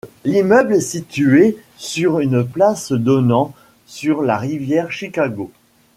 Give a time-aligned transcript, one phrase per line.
[0.25, 3.53] L'immeuble est situé sur une place donnant
[3.85, 5.51] sur la rivière Chicago.